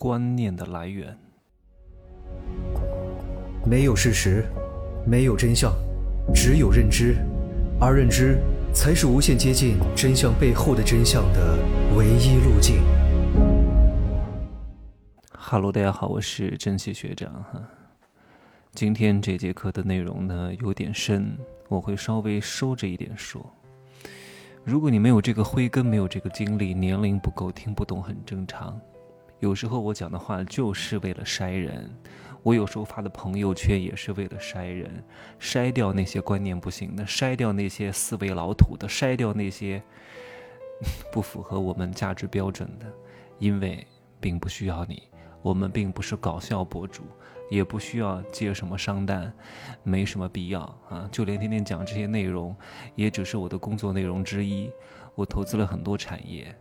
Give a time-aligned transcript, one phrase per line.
[0.00, 1.14] 观念的来源。
[3.66, 4.46] 没有事实，
[5.06, 5.70] 没有真相，
[6.34, 7.18] 只有认知，
[7.78, 8.38] 而认知
[8.72, 11.58] 才是无限接近真相背后的真相的
[11.94, 12.82] 唯一路径。
[15.32, 17.62] 哈喽，大家好，我是珍惜学长哈。
[18.72, 21.36] 今天这节课的内容呢有点深，
[21.68, 23.44] 我会稍微收着一点说。
[24.64, 28.80] 如果你没有这个慧根，没有这个经历，年龄不够，听不懂很正常。
[29.40, 31.90] 有时候我讲的话就是为了筛人，
[32.42, 35.02] 我有时候发的朋友圈也是为了筛人，
[35.40, 39.82] 筛掉那些观念不行的，筛掉那些思维老土的，筛掉那些
[41.10, 42.86] 不符合我们价值标准的，
[43.38, 43.86] 因为
[44.20, 45.02] 并不需要你。
[45.42, 47.02] 我们并不是搞笑博主，
[47.50, 49.32] 也不需要接什么商单，
[49.82, 50.60] 没什么必要
[50.90, 51.08] 啊！
[51.10, 52.54] 就连天天讲这些内容，
[52.94, 54.70] 也只是我的工作内容之一。
[55.14, 56.54] 我投资了很多产业，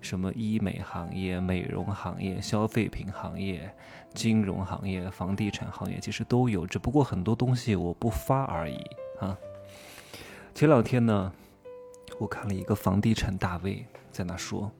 [0.00, 3.74] 什么医美行业、美容行业、消费品行业、
[4.14, 8.78] 金融行业、房地产行业，其实都有，只不过很多东西我不发而已
[9.20, 9.36] 啊。
[10.54, 11.32] 前两天呢，
[12.18, 14.70] 我看了一个房地产大 V 在那说。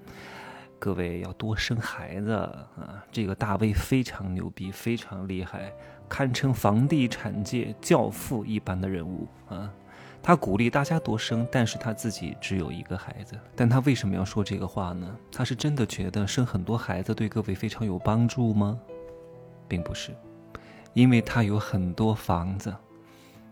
[0.80, 3.04] 各位要多生孩子啊！
[3.10, 5.72] 这个大 V 非常牛逼，非常厉害，
[6.08, 9.74] 堪称房地产界教父一般的人物啊！
[10.22, 13.38] 他鼓励大家多生，但是他自己只有一个孩子。
[13.56, 15.16] 但他为什么要说这个话呢？
[15.32, 18.78] 他是真的觉得生很多孩子对各位非常有帮助吗？
[19.66, 20.14] 并不是，
[20.92, 22.74] 因为他有很多房子，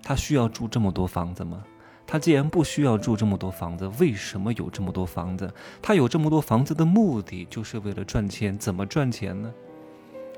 [0.02, 1.64] 他需要住这么多房子吗？
[2.06, 5.52] 他既然不需要住这么多房子，为什么有这么多房子？
[5.82, 8.56] 他有这么多房子的目的就是为了赚钱。
[8.56, 9.52] 怎么赚钱呢？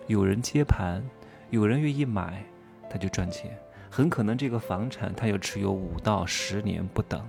[0.07, 1.05] 有人接盘，
[1.51, 2.43] 有人愿意买，
[2.89, 3.51] 他就赚钱。
[3.91, 7.21] 很可能这个房产他要持有五到十年不等，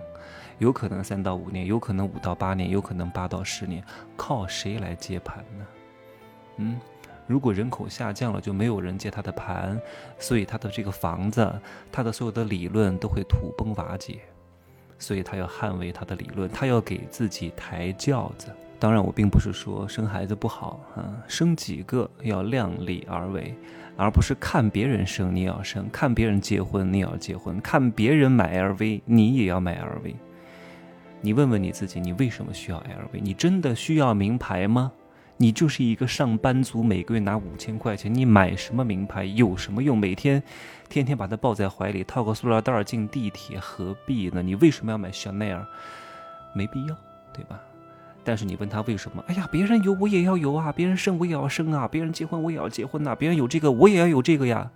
[0.57, 3.83] 有可能三到五年，有可能五到八年，有可能八到十年。
[4.15, 5.65] 靠谁来接盘呢？
[6.57, 6.79] 嗯，
[7.27, 9.79] 如果人口下降了，就没有人接他的盘，
[10.17, 11.49] 所以他的这个房子，
[11.91, 14.19] 他的所有的理论都会土崩瓦解。
[15.01, 18.47] 所以他要捍卫他的理论，他要给自己抬轿子。
[18.77, 23.55] 当然，我并不是说生孩子不好啊，生几个要量力而为，
[23.99, 30.15] 而不是看别人生你也要生，看别人结婚你也要结婚，看别人买 LV 你也要买 LV。
[31.19, 33.19] 你问问你自己，你为什么需要 LV？
[33.21, 34.89] 你真的需要名牌吗？
[35.35, 39.97] 你就是一个上班族，每个月拿五千块钱，你买什么名牌有什么用？
[39.97, 40.41] 每天，
[40.87, 44.41] 天天把它抱在怀里，套个塑料袋进地铁，何必呢？
[44.41, 45.67] 你为什么要买香奈儿？
[46.53, 46.95] 没必要，
[47.33, 47.59] 对吧？
[48.23, 49.23] 但是你问他为什么？
[49.27, 54.69] 哎呀，别人有我也要有啊，别人生我也要生啊，别人结婚我也要结婚呐，别人有这个我也要有这个呀。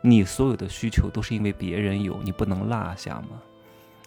[0.00, 3.40] 你所有的需求都是因为别人有，你不能落下吗？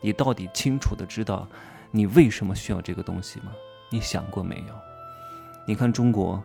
[0.01, 1.47] 你到底清楚的知道
[1.91, 3.51] 你为什么需要这个东西吗？
[3.89, 4.73] 你想过没有？
[5.65, 6.43] 你看中国，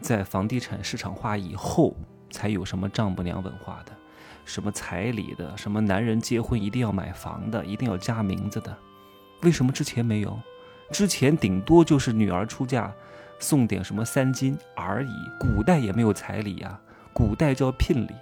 [0.00, 1.94] 在房地产市场化以后，
[2.30, 3.92] 才有什么丈母娘文化的，
[4.44, 8.76] 什么彩礼的，什么男人结婚一定要买房的，一定要加名字的，
[9.42, 10.38] 为什么之前没有？
[10.90, 12.92] 之前顶多就是女儿出嫁，
[13.38, 15.12] 送点什么三金而已。
[15.38, 16.78] 古代也没有彩礼呀，
[17.12, 18.14] 古代叫聘礼，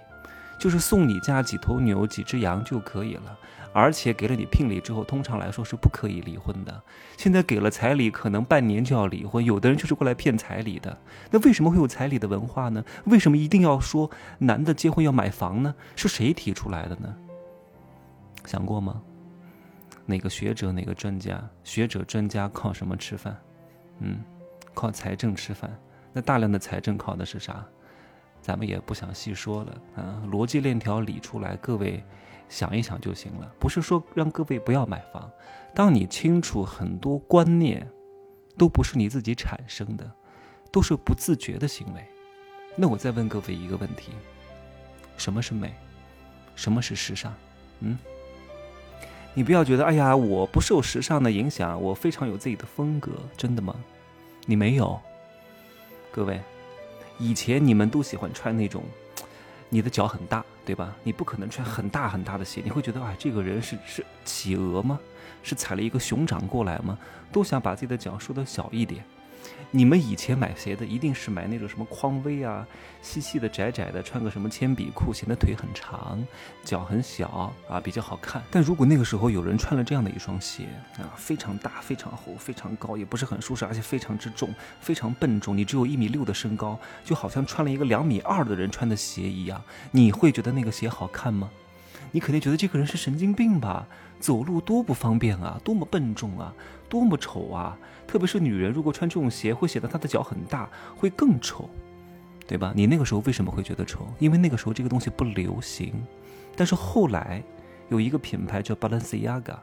[0.57, 3.37] 就是送你家几头牛、几只羊就可以了。
[3.71, 6.81] 而且给了你聘礼之后，通常来说是不可以离婚的。
[7.17, 9.45] 现在给了彩礼，可能半年就要离婚。
[9.45, 10.97] 有的人就是过来骗彩礼的。
[11.29, 12.83] 那为什么会有彩礼的文化呢？
[13.05, 14.09] 为什么一定要说
[14.39, 15.75] 男的结婚要买房呢？
[15.95, 17.15] 是谁提出来的呢？
[18.45, 19.01] 想过吗？
[20.09, 20.71] 哪个学者？
[20.71, 21.39] 哪个专家？
[21.63, 23.39] 学者专家靠什么吃饭？
[23.99, 24.17] 嗯，
[24.73, 25.79] 靠财政吃饭。
[26.11, 27.63] 那大量的财政靠的是啥？
[28.41, 30.23] 咱们也不想细说了啊。
[30.31, 32.03] 逻辑链条理出来，各位。
[32.47, 35.31] 想一想就行了，不是说让各位不要买房。
[35.75, 37.87] 当你清楚很多观念
[38.57, 40.11] 都不是你自己产生的，
[40.71, 42.03] 都是不自觉的行为，
[42.75, 44.13] 那我再问各位一个问题：
[45.15, 45.71] 什么是美？
[46.55, 47.31] 什么是时尚？
[47.81, 47.95] 嗯？
[49.39, 53.73] 你不要觉得，哎呀，我不受时尚的影响，我非常有自己的风格，真的吗？
[54.45, 54.99] 你没有。
[56.11, 56.41] 各位，
[57.17, 58.83] 以前你们都喜欢穿那种。
[59.69, 60.93] 你的脚很大，对吧？
[61.03, 64.99] 你不可能穿很大很大的鞋，你会觉得啊，这个人是是企鹅吗？
[65.41, 66.99] 是踩了一个熊掌过来吗？
[67.31, 69.05] 都想把自己的脚说的小一点。
[69.71, 72.67] 你们以前买鞋的一定是买那种什么匡威啊，
[73.01, 76.25] 细细的窄窄的，穿个什么铅笔裤，显得腿很长，
[76.63, 78.41] 脚很小啊，比较好看。
[78.49, 80.63] 但如果那个时候有人穿了这样的一双鞋
[80.97, 91.49] 啊，非常大、非常厚、非常高，也不是很舒适，而且非常之重、非常笨重，你只有一米六的身高，就好像穿了一个两米二的人穿的鞋一样，你会觉得那个鞋好看吗？
[92.11, 93.87] 你肯定觉得这个人是神经病吧？
[94.19, 96.53] 走路多不方便啊，多么笨重啊！
[96.89, 97.77] 多么丑啊！
[98.05, 100.67] 特别是女人如果穿这种鞋，会显得她的脚很大，
[100.97, 101.69] 会更丑，
[102.45, 102.73] 对吧？
[102.75, 104.07] 你那个时候为什么会觉得丑？
[104.17, 105.93] 因为那个时候这个东西不流行。
[106.55, 107.41] 但是后来
[107.87, 109.55] 有一个品牌叫 Balenciaga，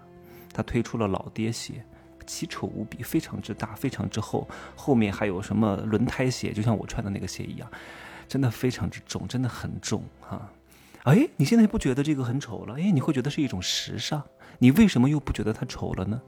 [0.55, 1.85] 它推出了老爹鞋，
[2.27, 7.71] 奇丑无比，非常之大，非常之厚，后面还有什么轮胎鞋，就像我穿的那个鞋一样，
[8.27, 10.49] 真的非常之重，真的很重哈。
[11.07, 12.75] 哎，你现在不觉得这个很丑了？
[12.81, 14.21] 哎，你会觉得是一种时尚，
[14.59, 16.21] 你为什么又不觉得它丑了呢？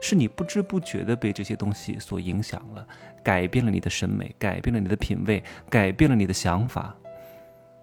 [0.00, 2.88] 是你不知不觉的被这些东西所影响了，
[3.22, 6.96] 改变了你的审美，改变了你的品味，改变了你的想法，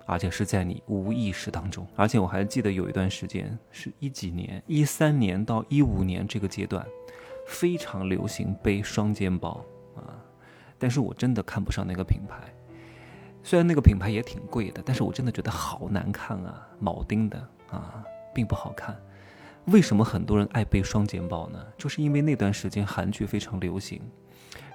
[0.07, 1.85] 而且是在你无意识当中。
[1.95, 6.83] 而且我还记得有一段时间是一几年，一三年到一五年这个阶段，
[7.45, 9.63] 非常流行背双肩包
[9.95, 10.17] 啊，
[10.79, 12.51] 但是我真的看不上那个品牌。
[13.43, 17.37] 虽然那个品牌也挺贵的，但是我真的觉得好难看啊，铆钉的
[17.69, 18.03] 啊，
[18.33, 18.95] 并不好看。
[19.65, 21.59] 为什么很多人爱背双肩包呢？
[21.77, 24.01] 就是因为那段时间韩剧非常流行。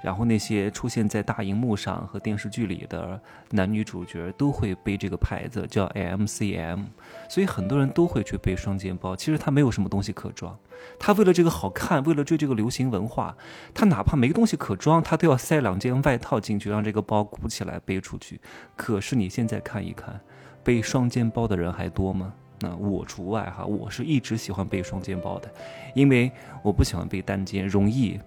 [0.02, 3.20] 然后那些出现在大荧幕上和电视剧里的
[3.50, 6.84] 男女主角都会背这个牌子，叫 MCM，
[7.28, 9.14] 所以很多人都会去背双肩包。
[9.14, 10.58] 其实他没有什么东西可装，
[10.98, 13.36] 他为了这个好看，为了追这个流行文化，
[13.72, 18.40] 他哪怕没东西可装，他都要塞两件外套进去，让这个包鼓起来背出去。
[18.76, 20.20] 可是你现在看一看，
[20.64, 22.32] 背双肩包的人还多吗？
[22.60, 25.52] 那我除外哈，我是一直喜欢背双肩包的，
[25.94, 26.30] 因为
[26.62, 28.20] 我不喜欢背单肩，容易。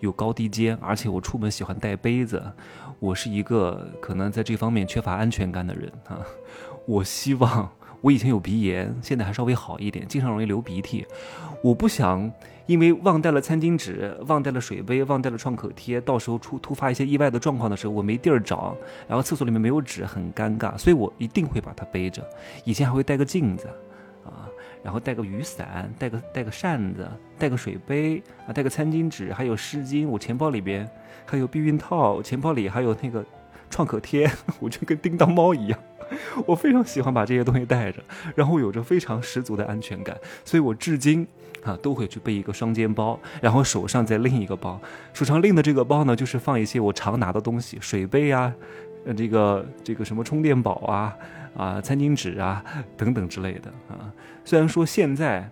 [0.00, 2.42] 有高低肩，而且我出门喜欢带杯子。
[2.98, 6.18] 我是一个可能在这方面缺乏安全感的人啊。
[6.86, 7.70] 我希望
[8.00, 11.06] 我以前有鼻炎，现在还稍微好一点，经常容易流鼻涕。
[11.62, 12.30] 我不想
[12.66, 18.76] 因为忘带了餐巾纸、忘带了水杯、忘带了创可贴，到时候出突发一些意外的状况的时候，我没地儿找，
[19.06, 20.76] 然后厕所里面没有纸，很尴尬。
[20.78, 22.26] 所以我一定会把它背着。
[22.64, 23.68] 以前还会带个镜子。
[24.82, 30.08] 然后带个雨伞，带个带个扇子，带个水杯啊，带个餐巾纸，还有湿巾。
[30.08, 30.88] 我钱包里边
[31.26, 33.24] 还有避孕套，钱包里还有那个
[33.68, 35.78] 创可贴， 我就跟叮当猫一样。
[36.44, 38.02] 我非常喜欢把这些东西带着，
[38.34, 40.16] 然后有着非常十足的安全感。
[40.44, 41.24] 所以我至今
[41.62, 44.80] 啊都会去背一个双肩包，然后手上再拎一个包。
[45.12, 48.52] 手上拎的这个包呢，就是放一些我常拿的东西，水杯啊，
[49.04, 51.16] 呃，这个这个什么充电宝啊。
[51.56, 52.64] 啊，餐巾纸啊，
[52.96, 54.12] 等等之类的啊。
[54.44, 55.48] 虽然说现在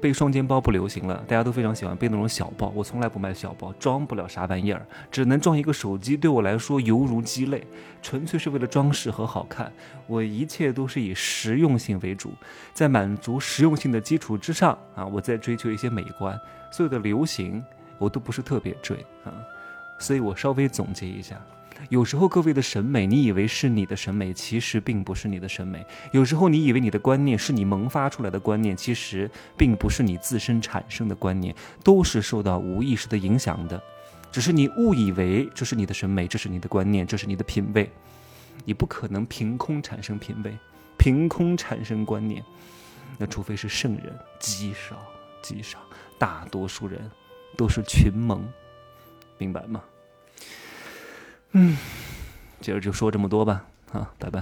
[0.00, 2.72] 背双肩包不流行了，大家都非常喜欢背那种小包。
[2.74, 7.64] 我从来不买小包，装不了啥玩意儿，只能装一个手机，对我来说犹如鸡肋，
[8.02, 9.72] 纯粹是为了装饰和好看。
[10.08, 12.32] 我一切都是以实用性为主，
[12.74, 16.36] 在满足实用性的基础之上啊，我在追求一些美观。
[16.72, 17.62] 所有的流行
[17.98, 19.30] 我都不是特别追啊，
[19.98, 21.40] 所以我稍微总结一下。
[21.88, 25.84] 有时候各位的审美，你以为是你的审美，其实并不是你的审美。
[26.12, 33.82] 有时候你以为你的观念是你萌发出来的观念，其实并不是你自身产生的观念，都是受到无意识的影响的。
[34.30, 37.90] 只是你误以为这是你的审美，这是你的观念，这是你的品味。
[38.64, 40.56] 你不可能凭空产生品味，
[40.96, 42.42] 凭空产生观念。
[43.18, 44.96] 那除非是圣人，极少
[45.42, 45.78] 极少，
[46.18, 47.10] 大多数人
[47.56, 48.42] 都是群蒙，
[49.36, 49.82] 明白吗？
[51.52, 51.76] 嗯，
[52.60, 54.40] 今儿就说这么多吧，啊，拜拜。